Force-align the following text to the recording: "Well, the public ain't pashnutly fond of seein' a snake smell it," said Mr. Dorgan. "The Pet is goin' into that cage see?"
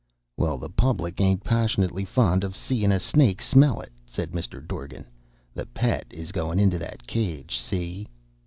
"Well, 0.35 0.57
the 0.57 0.71
public 0.71 1.21
ain't 1.21 1.43
pashnutly 1.43 2.05
fond 2.07 2.43
of 2.43 2.55
seein' 2.57 2.91
a 2.91 2.99
snake 2.99 3.39
smell 3.39 3.81
it," 3.81 3.91
said 4.07 4.31
Mr. 4.31 4.59
Dorgan. 4.67 5.05
"The 5.53 5.67
Pet 5.67 6.07
is 6.09 6.31
goin' 6.31 6.57
into 6.59 6.79
that 6.79 7.05
cage 7.05 7.59
see?" 7.59 8.07